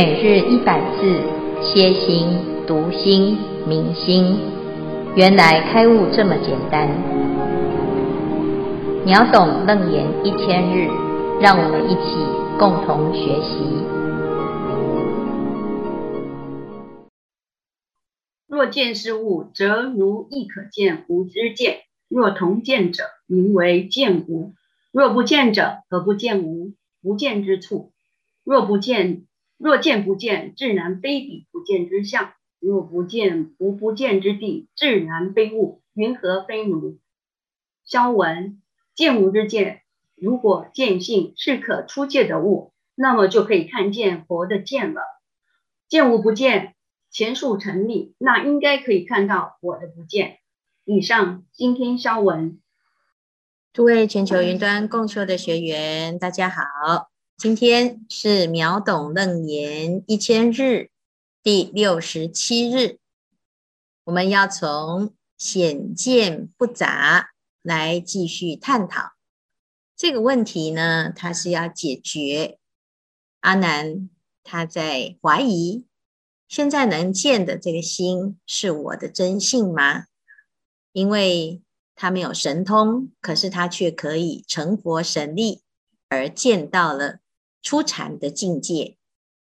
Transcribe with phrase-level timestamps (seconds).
[0.00, 1.20] 每日一百字，
[1.60, 2.28] 歇心、
[2.68, 4.38] 读心、明心，
[5.16, 6.88] 原来开悟这么简单。
[9.04, 10.86] 秒懂楞严一千日，
[11.40, 12.14] 让我们一起
[12.60, 13.58] 共同学习。
[18.46, 24.52] 若见是物，则如亦可见无之见；若同见者，名为见无；
[24.92, 26.74] 若不见者，何不见无？
[27.02, 27.90] 不见之处。
[28.44, 29.24] 若不见。
[29.58, 35.82] 若见不见，自然非彼不见之相；若不见无不见之地，自然非物。
[35.94, 37.00] 云何非如？
[37.84, 38.62] 萧文，
[38.94, 39.82] 见无之见，
[40.14, 45.02] 如果见性是可出界的物，那么就可以看见佛的见了。
[45.88, 46.76] 见无不见，
[47.10, 50.38] 前述成立，那应该可以看到我的不见。
[50.84, 52.60] 以上，今天萧文。
[53.72, 57.17] 诸位全球云端共修的学员，大家好。
[57.38, 60.90] 今天是秒懂楞严一千日
[61.40, 62.98] 第六十七日，
[64.02, 67.30] 我们要从显见不杂
[67.62, 69.12] 来继续探讨
[69.94, 71.12] 这个问题呢。
[71.14, 72.58] 他是要解决
[73.38, 74.10] 阿难
[74.42, 75.86] 他在怀疑，
[76.48, 80.06] 现在能见的这个心是我的真性吗？
[80.90, 81.62] 因为
[81.94, 85.62] 他没有神通，可是他却可以成佛神力
[86.08, 87.20] 而见到了。
[87.62, 88.96] 初禅的境界，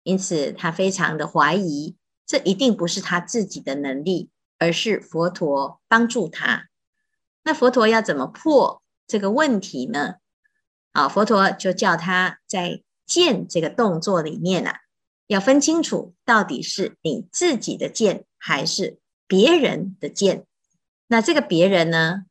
[0.02, 6.68] 因此他非常的怀疑，这一定不是他自己的能力，而是佛陀帮助他。
[7.42, 10.14] 那佛陀要怎么破这个问题呢？
[10.92, 14.80] 啊，佛陀就叫他在见这个动作里面啊，
[15.26, 20.46] 要分清楚到底是你自己的见还是别人的见。
[21.08, 22.24] 那这个别人呢，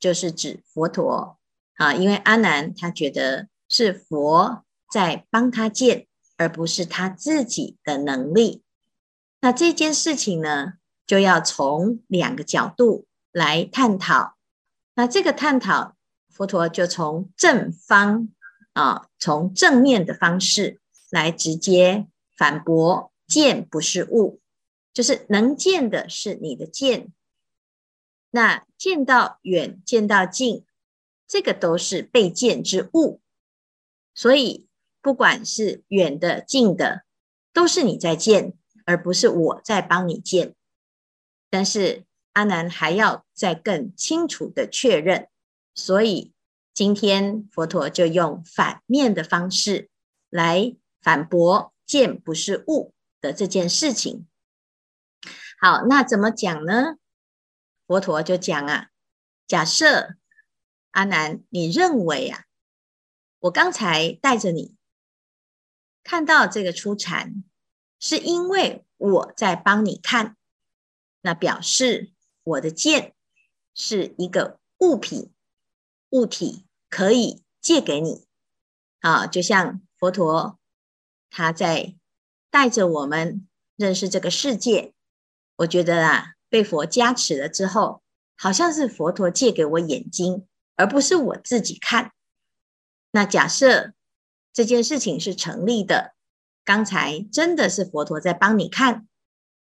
[0.00, 1.38] 就是指佛陀
[1.74, 4.64] 啊，因为阿难他觉得是佛。
[4.90, 8.62] 在帮他见，而不是他自己的能力。
[9.40, 10.74] 那这件事情呢，
[11.06, 14.36] 就要从两个角度来探讨。
[14.94, 15.96] 那这个探讨，
[16.30, 18.28] 佛陀就从正方
[18.72, 20.80] 啊，从正面的方式
[21.10, 24.40] 来直接反驳：见不是物，
[24.92, 27.12] 就是能见的是你的见。
[28.30, 30.64] 那见到远，见到近，
[31.26, 33.20] 这个都是被见之物，
[34.14, 34.64] 所以。
[35.06, 37.04] 不管是远的、近的，
[37.52, 40.56] 都是你在见，而不是我在帮你见。
[41.48, 45.28] 但是阿难还要再更清楚的确认，
[45.76, 46.32] 所以
[46.74, 49.88] 今天佛陀就用反面的方式
[50.28, 52.92] 来反驳“见不是物”
[53.22, 54.26] 的这件事情。
[55.60, 56.96] 好，那怎么讲呢？
[57.86, 58.88] 佛陀就讲啊，
[59.46, 60.16] 假设
[60.90, 62.46] 阿难，你认为啊，
[63.38, 64.74] 我刚才带着你。
[66.06, 67.42] 看到这个初禅，
[67.98, 70.36] 是因为我在帮你看，
[71.20, 72.12] 那表示
[72.44, 73.16] 我的剑
[73.74, 75.32] 是一个物品，
[76.10, 78.24] 物体可以借给你
[79.00, 80.60] 啊，就像佛陀
[81.28, 81.96] 他在
[82.50, 83.44] 带着我们
[83.74, 84.94] 认识这个世界，
[85.56, 88.00] 我觉得啊，被佛加持了之后，
[88.36, 90.46] 好像是佛陀借给我眼睛，
[90.76, 92.12] 而不是我自己看。
[93.10, 93.95] 那假设。
[94.56, 96.14] 这件事情是成立的。
[96.64, 99.06] 刚才真的是佛陀在帮你看，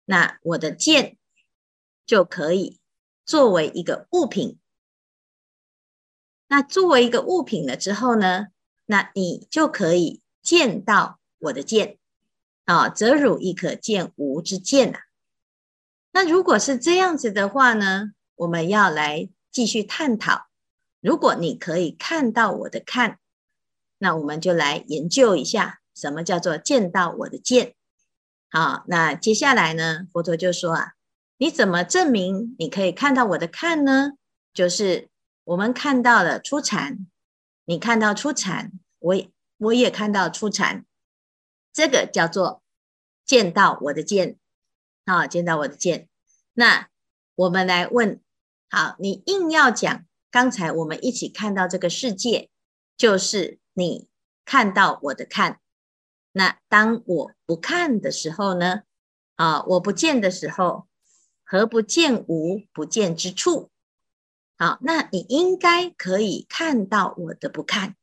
[0.04, 1.18] 那我的剑
[2.06, 2.78] 就可以
[3.26, 4.60] 作为一个物品。
[6.50, 8.48] 那作为一个物品了之后呢，
[8.86, 11.98] 那你就可以见到我的剑
[12.66, 15.00] 啊，则汝亦可见吾之见呐。
[16.12, 20.48] 那如果是这样子的话呢，我们要来继续探讨。
[21.00, 23.20] 如果你可以看到我的看。
[24.04, 27.76] 那我们就来研究一下，什么叫做见到我的见？
[28.50, 30.94] 好，那接下来呢，佛陀就说啊，
[31.38, 34.14] 你怎么证明你可以看到我的看呢？
[34.56, 35.10] 就是
[35.44, 37.06] 我们看到了出禅，
[37.66, 40.84] 你看到出禅，我也我也看到出禅，
[41.72, 42.64] 这个叫做
[43.24, 44.38] 见到我的见。
[45.06, 46.10] 好，见到我的见。
[46.54, 46.90] 那
[47.36, 48.20] 我们来问，
[48.68, 52.50] 好，你硬要讲刚才我们一起看到这个世界，
[52.98, 53.60] 就是。
[53.74, 54.10] 你
[54.44, 55.62] 看到我的看，
[56.34, 58.84] 那当我不看的时候呢？
[59.36, 60.88] 啊，我不见的时候，
[61.44, 63.72] 何不见无不见之处？
[64.58, 67.96] 好，那你应该可以看到我的不看。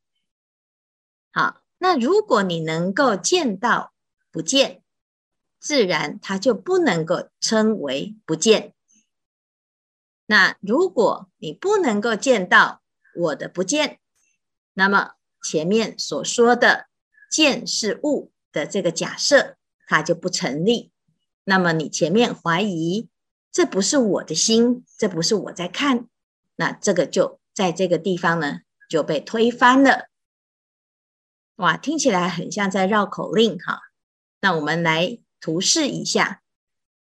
[1.30, 3.92] 好，那如果你能够见到
[4.32, 4.82] 不见，
[5.60, 8.74] 自然它就不能够称为不见。
[10.26, 12.82] 那如果你不能够见到
[13.14, 14.00] 我的不见，
[14.72, 15.17] 那么。
[15.42, 16.86] 前面所说的
[17.30, 19.56] 见是物的这个假设，
[19.86, 20.90] 它就不成立。
[21.44, 23.08] 那么你前面怀疑，
[23.50, 26.06] 这不是我的心，这不是我在看，
[26.56, 30.08] 那这个就在这个地方呢就被推翻了。
[31.56, 33.80] 哇，听起来很像在绕口令哈。
[34.40, 36.42] 那我们来图示一下，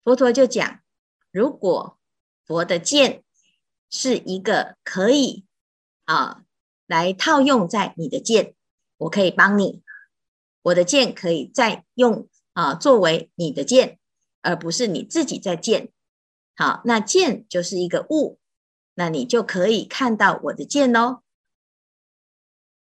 [0.03, 0.79] 佛陀就讲，
[1.31, 1.97] 如果
[2.45, 3.23] 佛的见
[3.89, 5.45] 是一个可以
[6.05, 6.43] 啊
[6.87, 8.55] 来套用在你的剑，
[8.97, 9.83] 我可以帮你，
[10.63, 13.99] 我的剑可以再用啊作为你的剑，
[14.41, 15.91] 而不是你自己在剑。
[16.55, 18.39] 好，那剑就是一个物，
[18.95, 21.21] 那你就可以看到我的剑哦。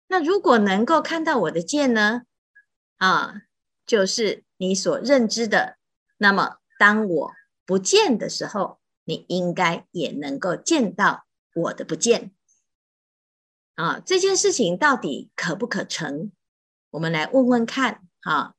[0.08, 2.24] 那如果能够看到我的剑呢？
[2.98, 3.44] 啊，
[3.86, 5.78] 就是你所认知的。
[6.18, 7.32] 那么，当我
[7.66, 11.26] 不见的时候，你应该也能够见到
[11.56, 12.32] 我的不见。
[13.76, 16.32] 啊，这件事情到底可不可成？
[16.92, 18.08] 我们来问问看。
[18.22, 18.56] 哈，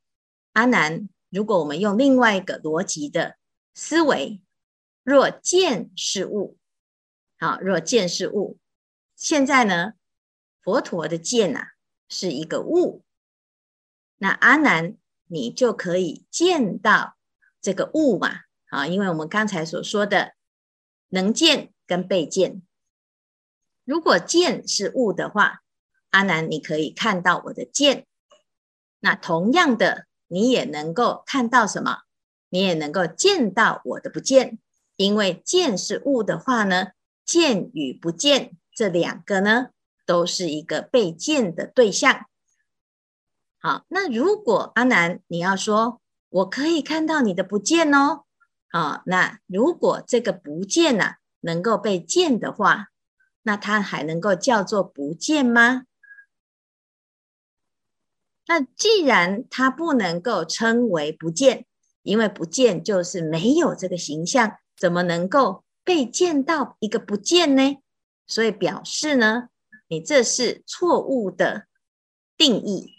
[0.55, 3.37] 阿难，如果我们用另外一个逻辑的
[3.75, 4.43] 思维，
[5.05, 6.59] 若见是物，
[7.39, 8.59] 好，若见是物，
[9.15, 9.93] 现在呢？
[10.61, 11.69] 佛陀的见呐，
[12.09, 13.05] 是一个物，
[14.19, 17.17] 那阿难，你就可以见到
[17.61, 18.43] 这个物嘛？
[18.67, 20.35] 啊，因为我们刚才所说的
[21.09, 22.63] 能见跟被见，
[23.85, 25.63] 如果见是物的话，
[26.11, 28.07] 阿难你可以看到我的见，
[29.01, 32.03] 那同样的，你也能够看到什么？
[32.49, 34.59] 你也能够见到我的不见，
[34.97, 36.89] 因为见是物的话呢，
[37.25, 39.69] 见与不见这两个呢？
[40.05, 42.27] 都是一个被见的对象。
[43.59, 48.25] 好，那如果阿南你要说，我可以看到你的不见哦。
[48.71, 52.89] 好，那如果这个不见呢、啊，能够被见的话，
[53.43, 55.85] 那它还能够叫做不见吗？
[58.47, 61.67] 那既然它不能够称为不见，
[62.03, 67.77] 因为不见就是没有这个形象，怎么能够被见到一个不见呢？
[68.27, 69.49] 所以表示呢？
[69.89, 71.67] 你这是错误的
[72.37, 72.95] 定义。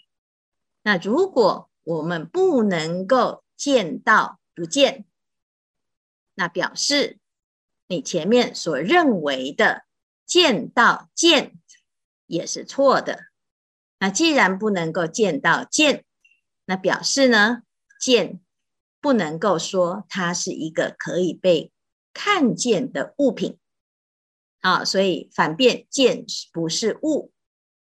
[0.83, 5.05] 那如果我们不能够见到不见，
[6.35, 7.17] 那表示
[7.87, 9.85] 你前面所认为的
[10.25, 11.53] 见到见
[12.25, 13.25] 也是错的。
[13.99, 16.03] 那既然不能够见到见，
[16.65, 17.63] 那表示呢，
[17.99, 18.41] 见
[18.99, 21.71] 不能够说它是一个可以被
[22.13, 23.57] 看见的物品。
[24.59, 27.33] 啊，所以反辩剑不是物，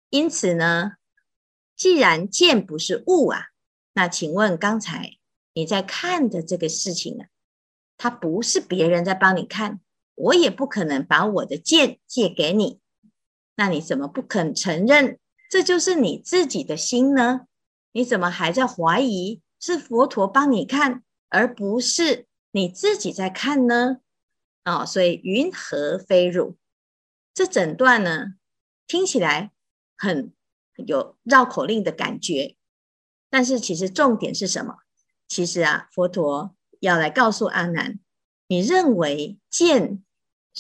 [0.09, 0.93] 因此呢，
[1.75, 3.47] 既然剑不是物啊，
[3.91, 5.17] 那请问刚才
[5.53, 7.25] 你在看的这个事情呢，
[7.97, 9.81] 它不是别人在帮你看，
[10.19, 12.79] 我也不可能把我的剑借给你，
[13.55, 15.17] 那你怎么不肯承认
[15.49, 17.47] 这就是你自己的心呢？
[17.93, 23.97] 你怎么还在怀疑是佛陀帮你看，而不是你自己在看呢？
[24.63, 26.57] 啊，所以云何非汝？
[27.33, 28.33] 这整段呢，
[28.87, 29.51] 听起来
[29.97, 30.33] 很
[30.75, 32.57] 有绕口令的感觉，
[33.29, 34.79] 但是其实重点是什么？
[35.27, 37.99] 其实啊，佛陀要来告诉阿难，
[38.47, 40.03] 你认为剑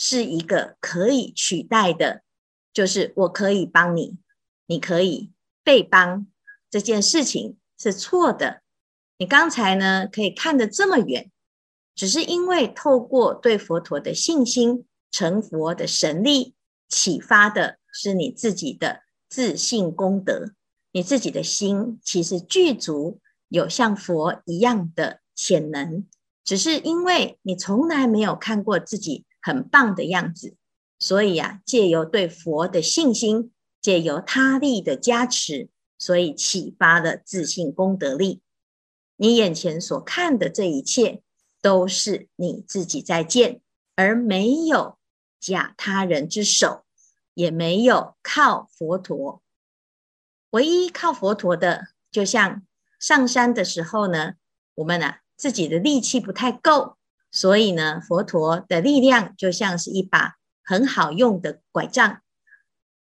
[0.01, 2.21] 是一个可以取代的，
[2.71, 4.17] 就是我可以帮你，
[4.65, 6.25] 你可以被帮，
[6.69, 8.61] 这件事情是错的。
[9.17, 11.29] 你刚才呢，可以看得这么远，
[11.93, 16.55] 只是因为透过对佛陀的信心，成佛的神力。
[16.87, 20.53] 启发的是你自己的自信功德，
[20.93, 26.07] 你自己的心其实具足有像佛一样的潜能，
[26.45, 30.55] 只是因为你从来没有看过自己很棒的样子，
[30.99, 38.41] 所以啊，借由对佛的信心，借由他力的加持，所以启发了自信功德力。
[39.15, 41.21] 你眼前所看的这一切，
[41.61, 43.61] 都是你自己在见，
[43.95, 44.97] 而没有。
[45.41, 46.83] 假他人之手，
[47.33, 49.41] 也没有靠佛陀。
[50.49, 52.67] 唯一靠佛陀的，就像
[52.99, 54.33] 上山的时候呢，
[54.75, 56.97] 我们啊自己的力气不太够，
[57.31, 62.21] 所以呢，佛陀的力量就像是一把很好用的拐杖，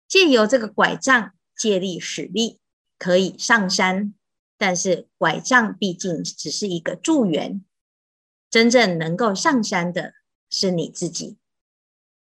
[0.07, 2.61] 借由这个拐杖借力使力，
[2.99, 4.15] 可以上山。
[4.59, 7.65] 但是拐杖毕竟只是一个助缘，
[8.51, 10.13] 真正能够上山的
[10.51, 11.39] 是你自己。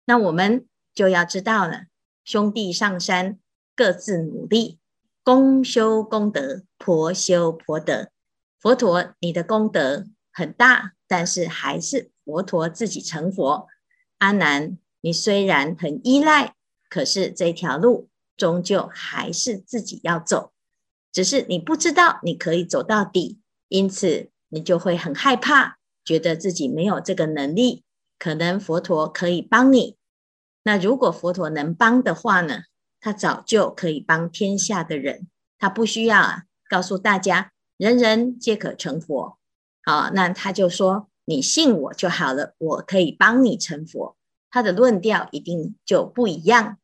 [0.06, 1.82] 那我们就要知道了，
[2.24, 3.38] 兄弟上山
[3.76, 4.78] 各自努力，
[5.22, 8.10] 公修功德，婆修婆德。
[8.58, 13.68] 佛陀，你的功德很大，但是还是佛陀自己成佛。
[14.18, 16.54] 阿难，你虽然很依赖，
[16.88, 20.52] 可是这条路终究还是自己要走，
[21.12, 27.84] 只是你不知道你可以走到底，因此你就会很害怕，觉得自己没有这个能力，
[28.18, 29.96] 可能佛陀可以帮你。
[30.62, 32.62] 那如果佛陀能帮的话呢，
[33.00, 35.26] 他早就可以帮天下的人，
[35.58, 39.38] 他不需要啊，告诉大家人人皆可成佛。
[39.84, 44.16] 好，那他就说你信我就好了，我可以帮你成佛。
[44.50, 46.78] 他的论调一定就不一样。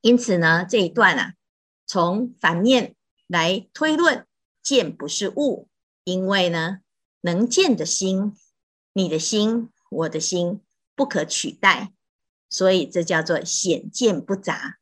[0.00, 1.34] 因此呢，这一段啊，
[1.86, 2.94] 从反面
[3.26, 4.26] 来推论，
[4.62, 5.68] 见不是物，
[6.04, 6.80] 因为呢，
[7.22, 8.36] 能见的心，
[8.92, 10.60] 你的心，我的心，
[10.94, 11.94] 不可取代，
[12.50, 14.76] 所以这叫做显见不杂。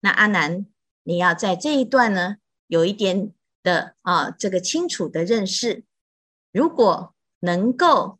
[0.00, 0.66] 那阿难，
[1.02, 5.85] 你要在这一段呢，有一点的啊，这个清楚的认识。
[6.56, 8.18] 如果能够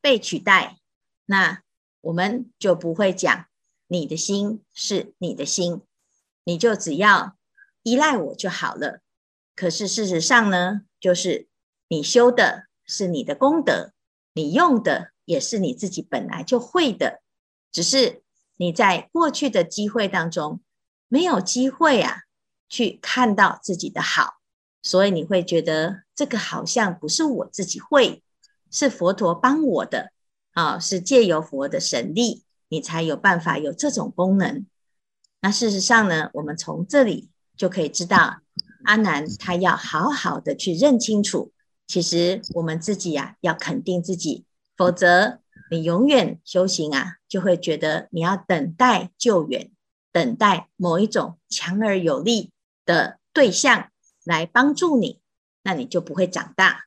[0.00, 0.78] 被取代，
[1.26, 1.62] 那
[2.00, 3.44] 我们就不会讲
[3.88, 5.82] 你的心是你的心，
[6.44, 7.36] 你就只要
[7.82, 9.02] 依赖我就好了。
[9.54, 11.46] 可是事实上呢，就是
[11.88, 13.92] 你修的是你的功德，
[14.32, 17.20] 你用的也是你自己本来就会的，
[17.70, 18.22] 只是
[18.56, 20.62] 你在过去的机会当中
[21.06, 22.22] 没有机会啊，
[22.66, 24.37] 去看到自己的好，
[24.88, 28.22] 所以你会觉得这个好像不是我自己会，
[28.70, 30.12] 是佛陀帮我的
[30.54, 34.64] 啊，是借由佛的神力，你才有办法有这种功能。
[35.42, 38.38] 那事实上呢，我们从这里就可以知道，
[38.84, 41.52] 阿难他要好好的去认清楚，
[41.86, 45.40] 其实我们自己呀、啊，要肯定自己，否则
[45.70, 49.70] 你永远修行啊，就会觉得你要等待救援，
[50.10, 52.52] 等待某一种强而有力
[52.86, 53.90] 的对象
[54.28, 55.22] 来帮助你，
[55.62, 56.84] 那你就不会长大。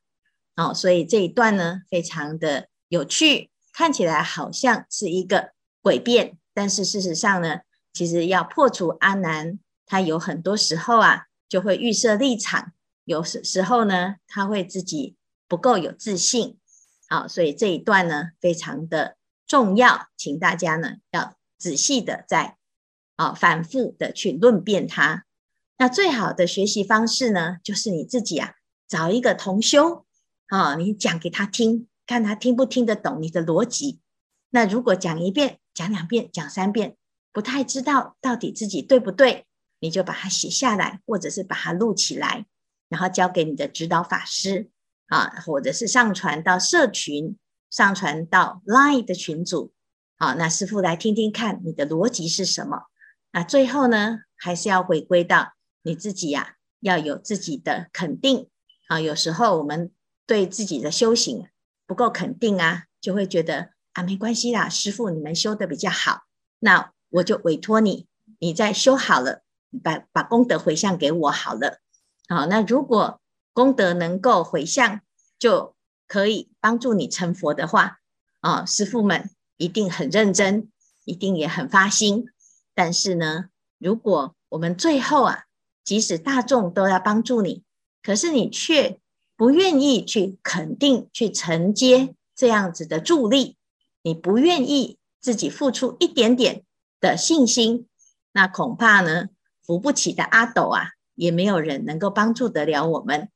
[0.55, 9.57] 哦，所以这一段呢，非常的有趣，看起来好像是一个诡辩，但是事实上呢，其实要破除阿难，
[9.87, 12.73] 他有很多时候啊，就会预设立场，
[13.05, 15.15] 有时时候呢，他会自己
[15.47, 16.59] 不够有自信。
[17.09, 19.17] 好，所以这一段呢，非常的
[19.47, 22.57] 重要，请大家呢要仔细的在
[23.15, 25.25] 啊反复的去论辩它。
[25.81, 28.53] 那最好的学习方式呢，就是你自己啊
[28.87, 30.05] 找一个同修
[30.45, 33.99] 啊，你讲给他听，看他听不听得懂你的逻辑。
[34.51, 36.97] 那如果讲一遍、讲两遍、讲三遍，
[37.33, 39.47] 不太知道到底自己对不对，
[39.79, 42.45] 你就把它写下来，或者是把它录起来，
[42.87, 44.69] 然后交给你的指导法师
[45.07, 47.35] 啊，或者是上传到社群，
[47.71, 49.73] 上传到 Line 的群组
[50.17, 52.83] 啊，那师父来听听看你的逻辑是什么。
[53.31, 58.47] 那最后呢，还是要回归到你自己呀、要有自己的肯定
[58.87, 58.99] 啊。
[58.99, 59.91] 有时候我们
[60.25, 61.47] 对自己的修行
[61.85, 66.23] 不够肯定啊，就会觉得啊，没关系啦，师傅你们修得比较好，
[66.59, 66.91] 那。
[67.13, 68.07] 我就委托你，
[68.39, 69.41] 你再修好了，
[69.83, 71.81] 把把功德回向给我好了。
[72.29, 73.19] 好，那如果
[73.51, 75.01] 功德能够回向，
[75.37, 75.75] 就
[76.07, 77.99] 可以帮助你成佛的话，
[78.39, 80.71] 啊，师傅们一定很认真，
[81.03, 82.29] 一定也很发心。
[82.73, 85.43] 但是呢，如果我们最后啊，
[85.83, 87.63] 即使大众都要帮助你，
[88.01, 88.99] 可是你却
[89.35, 93.57] 不愿意去肯定、去承接这样子的助力，
[94.01, 96.63] 你不愿意自己付出一点点。
[97.01, 97.87] 的信心，
[98.31, 99.29] 那恐怕呢，
[99.63, 103.27] 扶不起的阿斗啊，也没有人能够帮助得了我们。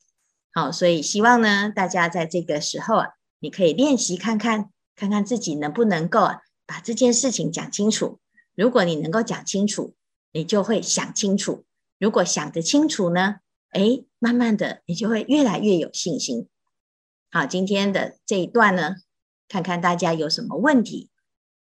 [0.53, 3.07] 好，所以希望呢，大家在这个时候啊，
[3.39, 8.19] 你可以练习看看，看看自己能不能够啊，把这件事情讲清楚。
[8.53, 9.95] 如果你能够讲清楚，
[10.31, 11.65] 你就会想清楚。
[11.97, 13.35] 如果想得清楚呢，
[13.71, 16.47] 诶，慢慢的你就会越来越有信心。
[17.31, 18.95] 好，今天的这一段呢，
[19.47, 21.09] 看看大家有什么问题，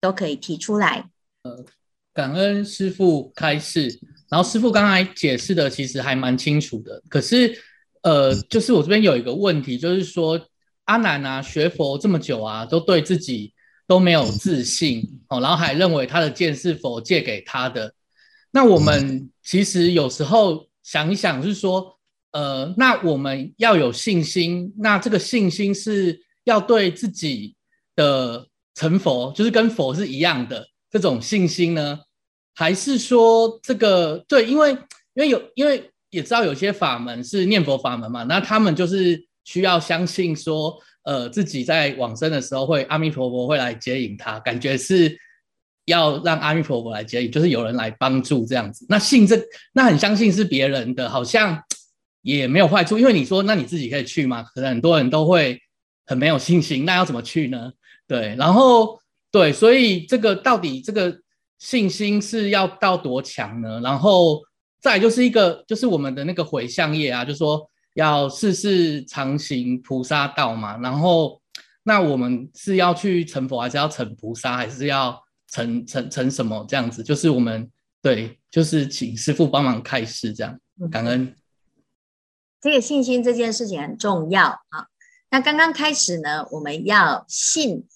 [0.01, 1.11] 都可以提出来。
[1.43, 1.65] 呃，
[2.13, 7.03] 感恩师父开示，然后师父刚才解释的其实还蛮清楚的。
[7.09, 7.57] 可是，
[8.03, 10.41] 呃，就是我这边有一个问题，就是说
[10.85, 13.53] 阿南啊，学佛这么久啊，都对自己
[13.87, 17.95] 都没有自信哦，然后还认为他的剑是佛借给他的。
[18.51, 21.97] 那我们其实有时候想一想，是说，
[22.33, 27.55] 呃，那我们要有信心，那这个信心是要对自己
[27.95, 30.67] 的成佛，就是跟佛是一样的。
[30.91, 32.01] 这种信心呢，
[32.55, 34.47] 还是说这个对？
[34.47, 34.73] 因为
[35.15, 45.17] 因为有因为也知道有些法门是念佛法门嘛，那他们就是需要相信说，呃，自己在往生的时候会阿弥陀佛会来接引他，感觉是
[45.87, 48.85] 要让阿弥陀佛来接引，就是有人来帮助这样子。
[48.89, 49.41] 那信这
[49.73, 51.61] 那很相信是别人的，好像
[52.23, 54.43] 也没有坏处，因为你说那你自己可以去吗？
[54.43, 55.61] 可能很多人都会
[56.05, 57.73] 很没有信心，那要怎么去呢？
[58.07, 59.01] 对，然后。
[59.33, 61.15] 对，所以这个到底这个
[61.59, 63.81] 信心是要到多强呢？
[63.83, 64.41] 然后
[64.81, 70.79] 再就是一个，就是我们的那个回向业啊，就是说要世事常行菩萨道嘛。
[70.79, 71.39] 然后，
[71.83, 75.21] 那我们是要去成佛，还是要成菩萨，还是要
[75.57, 77.03] 成成成什么这样子？
[77.03, 77.71] 就是我们
[78.03, 80.61] 对，就是请师傅帮忙开示这样。
[80.91, 81.35] 感恩。
[82.61, 84.89] 这个信心这件事情很重要啊。
[85.31, 87.89] 那刚刚开始呢，我们要信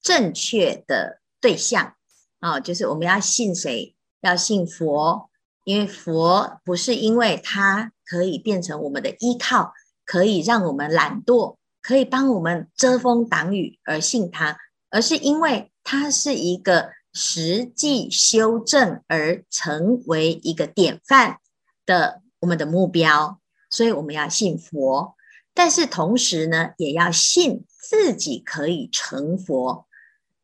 [0.00, 1.94] 正确的对象
[2.38, 3.96] 啊，就是我们要信谁？
[4.20, 5.28] 要信佛，
[5.64, 9.72] 因为佛不是因为它可以变成我们的依靠，
[10.04, 14.56] 可以让我们懒惰，可以帮我们遮风挡雨而信他，
[14.90, 21.38] 而是因为它是一个实际修正而成为一个典范
[21.84, 25.14] 的我们的目标，所以我们要信佛。
[25.54, 29.86] 但是同时呢，也要信自己可以成佛。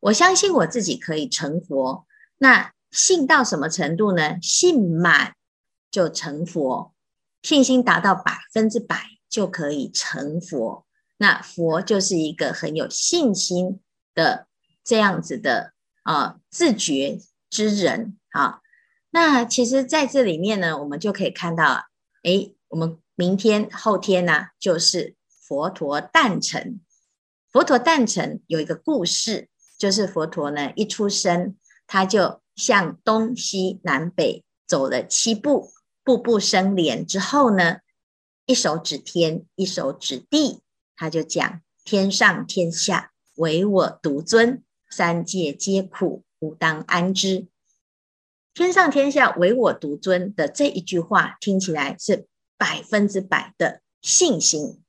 [0.01, 2.05] 我相信我自己可以成佛。
[2.37, 4.37] 那信到什么程度呢？
[4.41, 5.35] 信满
[5.89, 6.93] 就成佛，
[7.41, 10.85] 信心达到百分之百就可以成佛。
[11.17, 13.79] 那佛就是一个很有信心
[14.13, 14.47] 的
[14.89, 17.19] 这样子的啊、自觉
[17.49, 18.61] 之人啊。
[19.11, 21.85] 那其实在这里面呢，我们就可以看到，
[22.23, 22.97] 诶，我们。
[23.19, 26.79] 明天后天呢，就是佛陀诞辰。
[27.51, 37.79] 佛陀诞辰有一个故事，就是佛陀呢一出生，他就向东西南北走了七步，步步生莲之后呢，
[38.45, 40.61] 一手指天，一手指地，
[40.95, 47.47] 他就讲：天上天下唯我独尊，三界皆苦，吾当安之。
[48.53, 52.27] 天上天下唯我独尊的这一句话，听起来是。
[52.61, 54.83] 百分之百的信心，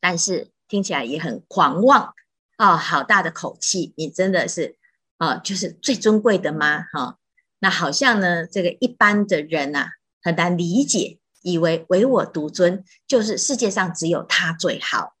[0.00, 2.12] 但是听起来也很狂妄、
[2.58, 2.76] 哦！
[2.76, 4.76] 好大的口气，你真的是
[5.16, 6.82] 啊、就是最尊贵的吗？
[6.92, 7.18] 哈、
[7.60, 9.90] 那好像呢，这个一般的人呐、啊，
[10.22, 15.14] 很难理解，以为唯我独尊就是世界上只有他最好。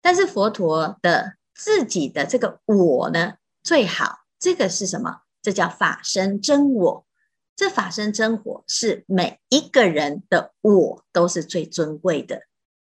[0.00, 5.22] 但是佛陀的自己的这个我呢，最好，这个是什么？
[5.40, 7.06] 这叫法身真我。
[7.54, 12.42] 这法身真我是每一个人的我都是最尊贵的。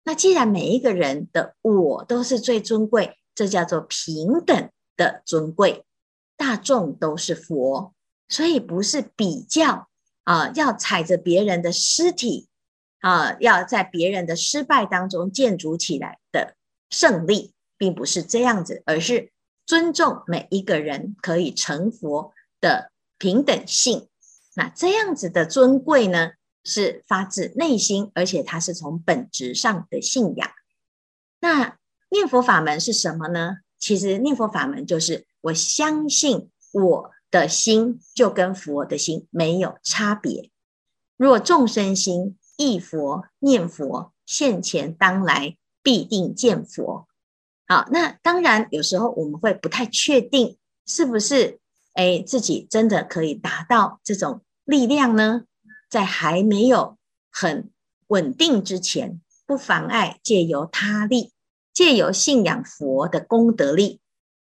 [0.03, 5.83] 那既然每一个人的我都是最尊贵，这叫做平等的尊贵。
[6.37, 7.93] 大众都是佛，
[8.29, 9.89] 所以不是比较
[10.23, 12.47] 啊，要踩着别人的尸体
[12.99, 16.55] 啊，要在别人的失败当中建筑起来的
[16.89, 17.54] 胜利，
[17.85, 19.31] 并不是这样子，而是
[19.67, 24.09] 尊重每一个人可以成佛的平等性。
[24.55, 26.31] 那这样子的尊贵呢，
[26.63, 30.49] 是发自内心，而且它是从本质上的信仰。
[31.39, 31.77] 那
[32.09, 33.57] 念佛法门是什么呢？
[33.77, 40.49] 其实念佛法门就是我相信我的心就跟佛的心没有差别。
[41.17, 47.07] 若众生心忆佛念佛，现前当来必定见佛。
[47.67, 51.59] 好，那当然有时候我们会不太确定是不是
[51.93, 54.41] 哎自己真的可以达到这种。
[54.65, 55.43] 力量呢，
[55.91, 56.97] 在还没有
[57.29, 57.69] 很
[58.07, 61.33] 稳定之前，不妨碍借由他力，
[61.71, 64.01] 借由信仰佛的功德力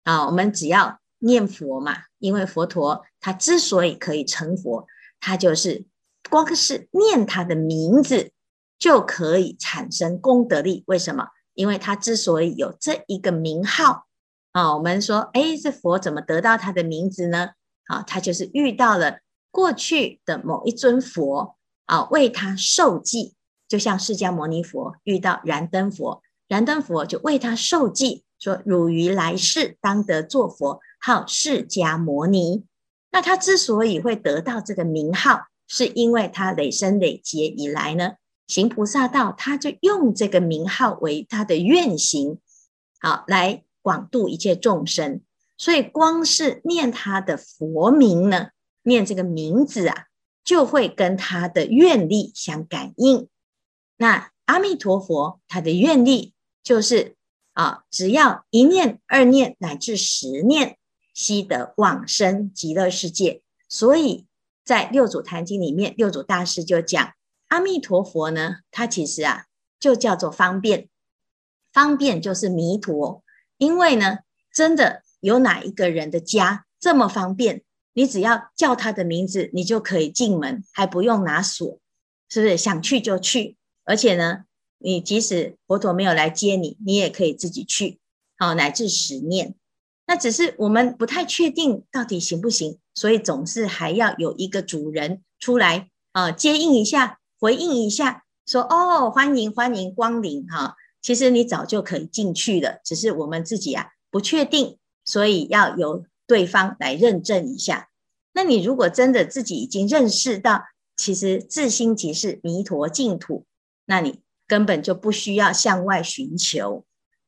[0.03, 0.27] 啊。
[0.27, 4.85] 我们只要念佛嘛，因为佛陀他之所以可以成佛，
[5.19, 5.85] 他就是
[6.29, 8.31] 光是念他的名字
[8.77, 10.83] 就可以产生功德力。
[10.85, 11.29] 为什么？
[11.55, 14.05] 因为他之所以有这一个名号
[14.51, 17.49] 啊，我们说，诶，这佛怎么得到他的名字呢？
[17.87, 19.19] 啊，他就是遇到了。
[19.51, 23.35] 过去的某一尊佛啊，为他授记，
[23.69, 32.65] 就像释迦牟尼佛遇到燃灯佛，燃灯佛就为他授记，说汝于来世当得作佛，号释迦牟尼。
[33.11, 38.15] 那他之所以会得到这个名号，是因为他累生累劫以来呢，
[38.47, 42.39] 行菩萨道，他就用这个名号为他的愿行，
[42.99, 45.21] 好来广度一切众生。
[45.57, 48.49] 所以光是念他的佛名呢，
[48.83, 50.05] 念这个名字啊，
[50.43, 53.27] 就会跟他的愿力相感应。
[53.97, 57.15] 那阿弥陀佛他的愿力就是
[57.53, 60.77] 啊，只要一念、二念乃至十念，
[61.13, 63.41] 悉得往生极乐世界。
[63.69, 64.27] 所以
[64.63, 67.13] 在六祖坛经里面，六祖大师就讲
[67.55, 69.45] 阿弥陀佛呢，他其实啊
[69.79, 70.89] 就叫做方便，
[71.71, 73.23] 方便就是弥陀。
[73.57, 74.17] 因为呢，
[74.53, 77.63] 真的有哪一个人的家这么方便？
[77.93, 81.79] 你只要叫他的名字，你就可以进门，还不用拿锁，
[82.27, 82.57] 是不是？
[82.57, 84.43] 想去就去，而且呢，
[84.79, 88.01] 你即使佛陀没有来接你，你也可以自己去，
[88.37, 89.55] 好，乃至十念。
[90.07, 100.75] 那只是我们不太确定到底行不行，所以总是还要有一个主人出来啊，接应一下，回应一下，说哦，欢迎欢迎光临哈。
[101.01, 107.89] 其实你早就可以进去了，只是我们自己啊不确定，所以要由对方来认证一下。
[108.33, 110.63] 那你如果真的自己已经认识到，
[110.97, 113.45] 其实自心即是弥陀净土，
[113.85, 116.85] 那你根本就不需要向外寻求。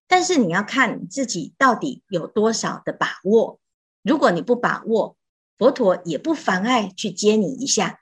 [0.07, 3.59] 但是你要看自己到底有多少的把握。
[4.03, 5.17] 如果你不把握，
[5.57, 7.99] 佛陀也不妨碍去接你一下。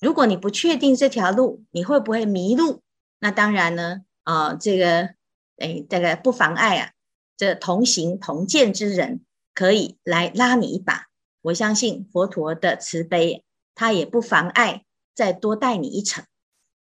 [0.00, 2.82] 如果你不确定这条路你会不会迷路，
[3.18, 5.14] 那当然呢，啊、这个，
[5.56, 6.92] 哎，这个不妨碍啊，
[7.36, 11.06] 这同行同见之人可以来拉你一把。
[11.42, 16.24] 我相信佛陀的慈悲，他也不妨碍再多带你一程。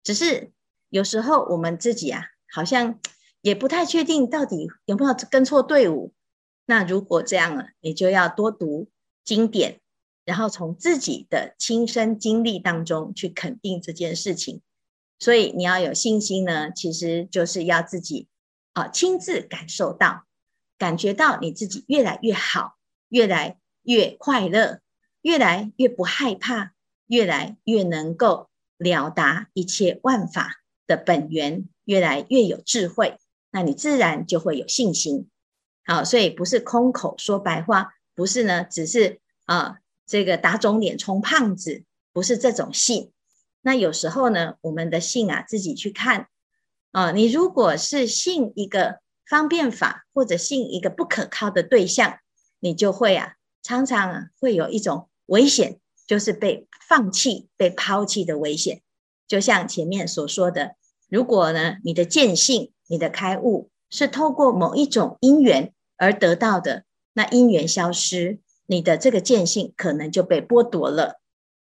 [0.02, 0.52] 只是
[0.90, 2.98] 有时候我们自己啊，好像
[3.40, 6.12] 也不太确定到底有没有跟错队伍。
[6.66, 8.88] 那如果这样了，你就要多读
[9.24, 9.80] 经典。
[10.28, 14.60] 然后从自己的亲身经历当中去肯定这件事情，
[15.18, 18.28] 所以你要有信心呢，其实就是要自己
[18.74, 20.26] 啊亲自感受到，
[20.76, 22.76] 感觉到你自己越来越好，
[23.08, 24.80] 越来越快乐，
[25.22, 26.74] 越来越不害怕，
[27.06, 33.16] 越来越能够了达一切万法的本源，越来越有智慧，
[33.50, 35.30] 那你自然就会有信心。
[35.86, 39.78] 好，所以不是空口说白话，不是呢，只是啊。
[40.08, 43.12] 这个打肿脸充胖子不是这种信，
[43.60, 46.28] 那有时候呢，我们的信啊，自己去看
[46.90, 47.12] 啊。
[47.12, 52.20] 你如果是信一个方便法，或者信一个不可靠的对象，
[52.58, 58.80] 你就会啊，常常啊，会有一种危险，就是被放弃、被抛弃的危险。
[59.26, 60.76] 就像前面所说的，
[61.10, 68.38] 如果呢，你的见性、你的开悟是透过某一种因缘而得到的，那因缘消失。
[68.70, 71.22] 你的这个见性可能就被剥夺了。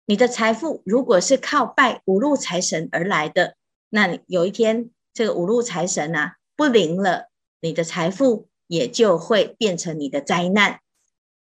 [0.05, 3.55] 你的财富如果是靠拜五路财神而来的，
[3.89, 7.29] 那有一天这个五路财神啊不灵了，
[7.61, 10.81] 你的财富也就会变成你的灾难。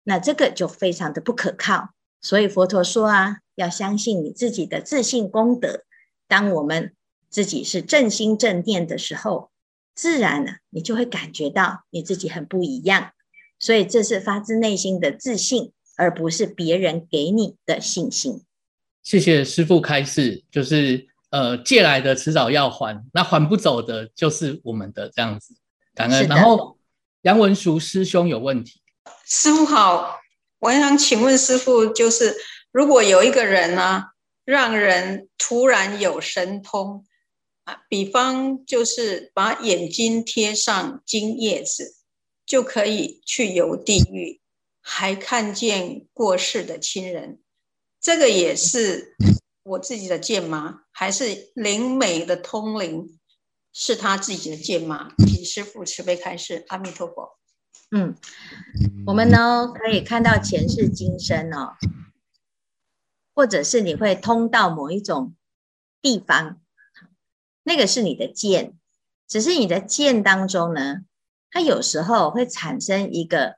[0.04, 1.91] 那这个就非常的不可靠。
[2.20, 5.84] 所以佛陀说啊，要相信你自己的自信功德。
[6.28, 6.94] 当我们
[7.30, 9.52] 自己是正心正念的时候，
[9.94, 13.12] 自然呢，你就会感觉到你自己很不一样。
[13.65, 18.43] 所以这是发自内心的自信，而不是别人给你的信心。
[19.01, 25.56] 谢谢师父开示，就是呃借来的迟早要还，那还不走的就是我们的这样子。
[25.95, 26.28] 感恩。
[26.28, 26.78] 然后
[27.23, 28.84] 杨文淑师兄有问题，
[29.25, 30.19] 师父好，
[30.60, 32.36] 我想请问师父，就是
[32.71, 34.06] 如果有一个人呢、啊，
[34.45, 37.04] 让人突然有神通
[37.63, 41.95] 啊，比方就是把眼睛贴上金叶子。
[42.56, 44.39] 就可以去游地狱，
[44.80, 47.41] 还看见过世的亲人，
[48.00, 49.13] 这个也是
[49.63, 50.84] 我自己的见吗？
[50.94, 53.20] 还是灵美的通灵
[53.74, 55.12] 是他自己的见吗？
[55.18, 57.38] 请师父慈悲开示，阿弥陀佛。
[57.91, 58.15] 嗯，
[59.06, 61.74] 我们呢可以看到前世今生哦，
[63.34, 65.36] 或者是你会通到某一种
[66.02, 66.62] 地方，
[67.63, 68.80] 那个是你的见，
[69.28, 71.02] 只是你的见当中呢。
[71.56, 73.56] 它有时候会产生一个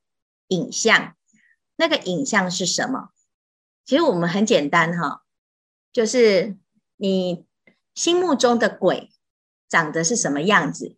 [0.50, 1.16] 影像，
[1.78, 3.10] 那个影像是什么？
[3.86, 5.24] 其实我们很简单哈，
[5.92, 6.56] 就是
[6.98, 7.44] 你
[7.96, 9.10] 心目中的鬼
[9.68, 10.96] 长得是什么样子。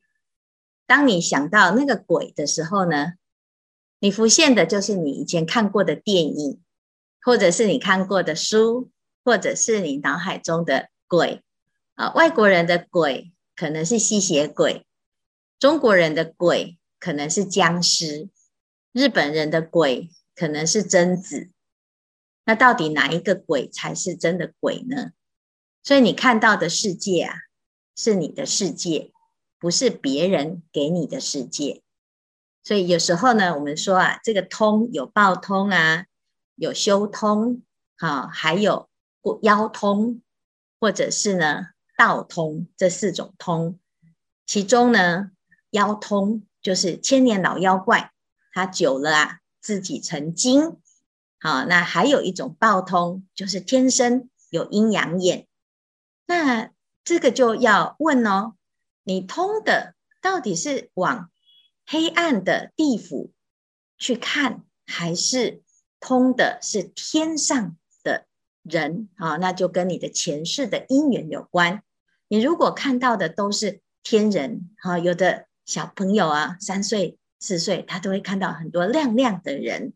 [0.85, 3.13] 当你想到那个鬼的时候呢，
[3.99, 6.61] 你浮现的就是你以前看过的电影，
[7.21, 8.91] 或者是你看过的书，
[9.23, 11.41] 或者是你脑海中的鬼
[11.95, 12.11] 啊。
[12.11, 14.85] 外国人的鬼可能是吸血鬼，
[15.57, 16.75] 中国人的鬼。
[16.99, 18.29] 可能是僵尸，
[18.91, 21.49] 日本人的鬼可能是贞子，
[22.43, 25.13] 那到底哪一个鬼才是真的鬼呢？
[25.81, 27.35] 所以你看到的世界啊，
[27.95, 29.13] 是你的世界，
[29.57, 31.81] 不是别人给你的世界。
[32.63, 36.05] 所以有时候呢，我们说啊，这个通有报通啊，
[36.55, 37.63] 有修通，
[37.97, 38.89] 好，还有
[39.41, 40.21] 妖通，
[40.79, 43.79] 或者是呢道通这四种通，
[44.45, 45.31] 其中呢
[45.71, 46.45] 妖通。
[46.69, 48.11] 就是千年老妖怪，
[48.53, 50.77] 他久了啊，自己成精。
[51.39, 55.47] 好，那还有一种报通，就是天生有阴阳眼。
[56.27, 56.69] 那
[57.03, 58.53] 这个就要问哦，
[59.03, 61.31] 你通的到底是往
[61.87, 63.31] 黑暗的地府
[63.97, 65.63] 去看，还是
[65.99, 68.27] 通的是天上的
[68.61, 69.09] 人？
[69.15, 71.81] 啊，那就跟你的前世的因缘有关。
[72.27, 75.48] 你如果看到的都是天人，哈，有的。
[75.69, 79.93] 小朋友啊，三岁、四岁，他都会看到很多亮亮的人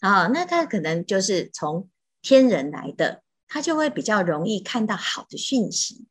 [0.00, 1.88] 啊，那他可能就是从
[2.22, 6.08] 天人来的，他就会比较容易看到好的讯息。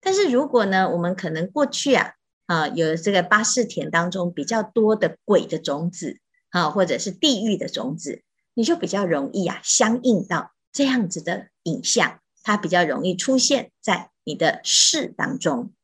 [0.00, 2.14] 但是如果呢，我们可能过去啊
[2.46, 8.22] 啊有这个八识田当中比较多的鬼的种子啊，或者是地狱的种子，
[8.54, 15.74] 你就比较容易啊相应到这样子的影像，它比较容易出现在你的识当中。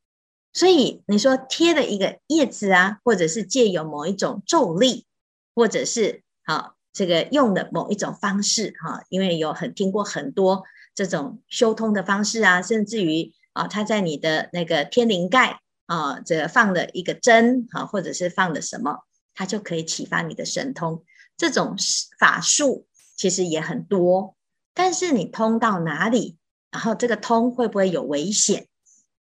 [0.54, 5.04] 所以你说贴了一个叶子啊，或者是借由某一种咒力，
[5.52, 10.62] 或者是好这个用的某一种方式哈，因为有很听过很多
[10.94, 19.00] 这种修通的方式啊，甚至于啊，他在你的那个天灵盖啊，这个放了一个针啊，或者是放了什么，
[19.34, 21.02] 它就可以启发你的神通。
[21.36, 21.74] 这种
[22.20, 22.86] 法术
[23.16, 24.36] 其实也很多，
[24.72, 26.36] 但是你通到哪里，
[26.70, 28.68] 然后这个通会不会有危险？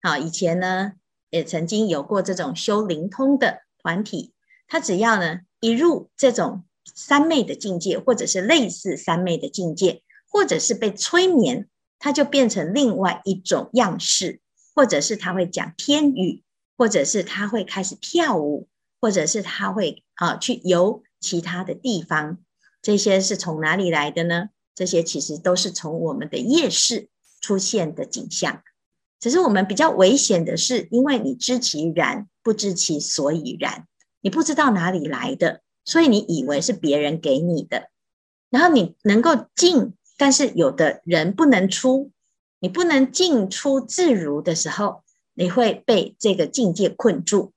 [0.02, 0.92] 啊，以前呢。
[1.37, 4.33] 也曾经有过这种修灵通的团体，
[4.68, 11.68] 他只要呢一入这种三昧的境界，或者是类似三昧的境界，或者是被催眠，
[11.99, 14.40] 他就变成另外一种样式，
[14.75, 16.42] 或者是他会讲天语，
[16.79, 18.66] 或者是他会开始跳舞，
[18.99, 22.38] 或者是他会啊去游其他的地方。
[22.81, 24.49] 这些是从哪里来的呢？
[24.75, 27.11] 这些其实都是从我们的夜市
[27.42, 28.62] 出现的景象。
[29.18, 33.87] 只是我们比较危险的是，因为你知其然，不知其所以然，
[34.20, 37.88] 你不知道哪里来的，所以你以为是别人给你的，
[38.50, 42.11] 然后你能够进，但是有的人不能出，
[42.61, 45.02] 你不能进出自如的时候，
[45.35, 47.52] 你会被这个境界困住。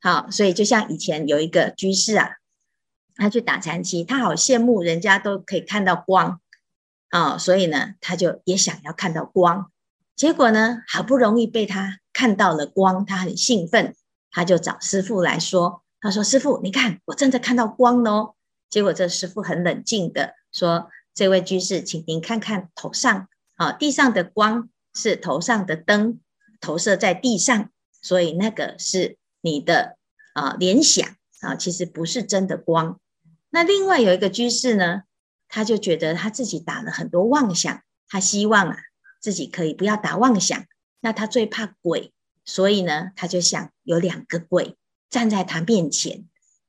[0.00, 2.30] 好，所以就像以前有一个居士啊，
[3.14, 6.40] 他去打禅七，他好羡慕人家都可以看到光
[7.10, 9.70] 啊，所以呢，他就也想要看到光。
[10.20, 13.96] 结果呢，好不容易被他看到了光，他很兴奋，
[14.30, 18.34] 他就找师父来说：“他说，师父，你看，我真的看到光了哦。”
[18.68, 26.20] 结果这师父很冷静的说：“这位居士，请您看看头上，啊，地上的光是头上的灯
[26.60, 27.70] 投射在地上，
[28.02, 29.96] 所以那个是你的
[30.34, 33.00] 啊联想啊，其实不是真的光。
[33.48, 35.04] 那另外有一个居士呢，
[35.48, 38.76] 他就觉得他自己打了很多妄想，他希望啊。”
[39.20, 40.64] 自己可以不要打妄想，
[41.00, 42.12] 那他最怕鬼，
[42.44, 44.76] 所以呢，他就想有两个鬼
[45.08, 46.26] 站在他面前。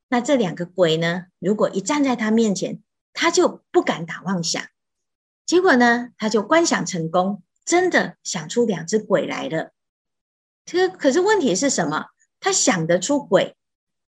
[0.08, 2.82] 那这两个鬼呢，如果一站在他面前，
[3.14, 4.62] 他就不敢打妄想。
[5.46, 9.72] 结果呢，他就观想成功，真的想出两只鬼来了。
[10.66, 12.06] 这可是问题是什么？
[12.38, 13.56] 他想得出鬼，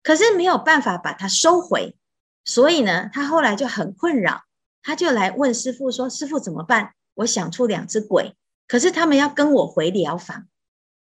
[0.03, 1.95] 可是没有办法把它收回，
[2.43, 4.43] 所以呢，他后来就很困扰，
[4.83, 8.35] 他就来问师傅说：“师傅怎么办？”我想出两只鬼，
[8.67, 10.47] 可是他们要跟我回疗房，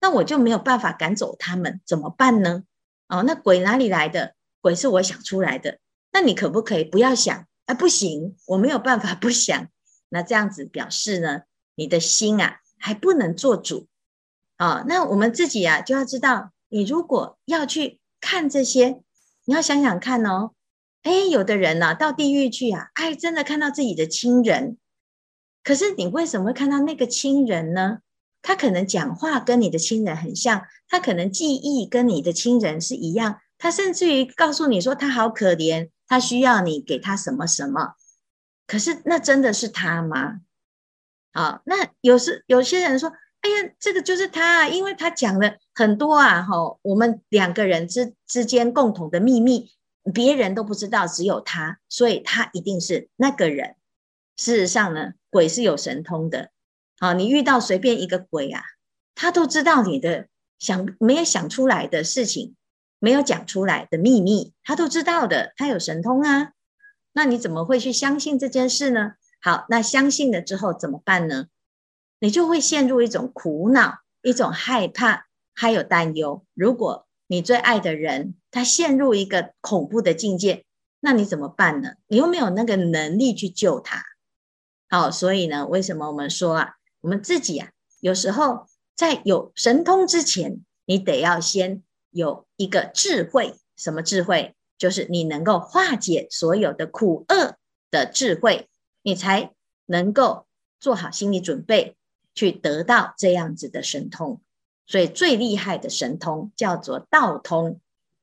[0.01, 2.63] 那我就没有办法赶走他们，怎么办呢？
[3.07, 4.35] 哦，那鬼哪里来的？
[4.61, 5.79] 鬼是我想出来的。
[6.11, 7.47] 那你可不可以不要想？
[7.65, 9.67] 哎，不行，我没有办法 不想。
[10.09, 11.43] 那这样子表示呢，
[11.75, 13.87] 你的心啊还不能做主。
[14.57, 19.01] 哦，那我们自己啊就要知道，你如果要去看这些，
[19.45, 20.51] 你要想想看哦。
[21.03, 24.77] 哎，有的人呢，到地狱去啊，哎，真的看到自己的亲人。
[25.63, 27.99] 可是你为什么会看到那个亲人呢？
[28.41, 37.93] 他可能讲话跟你的亲人很像，他可能记忆跟你的亲人是一样，他甚至于告诉你说他好可怜，他需要你给他什么什么。
[38.67, 40.41] 可是那真的是他吗？
[41.31, 49.71] 啊，那有时有些人说，哎呀，这个就是他，因为他讲了很多啊，吼，我们两个人之之间共同的秘密，
[50.13, 53.77] 别人都不知道，只有他，所以他一定是那个人。
[54.35, 56.49] 事实上呢，鬼是有神通的。
[56.99, 58.61] 啊，你遇到随便一个鬼啊，
[59.15, 60.27] 他都知道你的
[60.59, 62.55] 想没有想出来的事情，
[62.99, 65.53] 没有讲出来的秘密，他都知道的。
[65.57, 66.53] 他有神通啊，
[67.11, 69.13] 那你怎么会去相信这件事呢？
[69.41, 71.47] 好，那相信了之后怎么办呢？
[72.19, 76.45] 你就会陷入一种苦恼、一种害怕，还有担忧。
[76.53, 80.63] 如果你最爱的人他陷入一个恐怖的境界，
[81.01, 81.95] 那你怎么办呢？
[82.07, 84.05] 你又没有那个能力去救他。
[84.93, 93.55] 好，所以呢，为什么我们说啊，我们自己啊，有时候在有神通之前，你得要先有一个智慧。
[93.75, 94.53] 什么智慧？
[94.77, 97.55] 就是你能够化解所有的苦厄
[97.89, 98.69] 的智慧，
[99.01, 99.51] 你才
[99.87, 100.45] 能够
[100.79, 101.95] 做好心理准备，
[102.35, 104.43] 去得到这样子的神通。
[104.85, 107.79] 所以最厉害的神通叫做道通，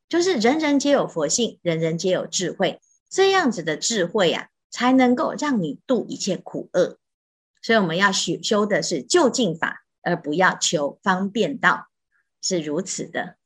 [0.08, 4.46] 就是人人皆有佛性，人人皆有智慧，这样子的智慧啊。
[4.70, 6.98] 才能够让你度一切苦厄，
[7.60, 11.88] 所以我们要修修的是就近法，而不要求方便道，
[12.40, 13.36] 是如此的。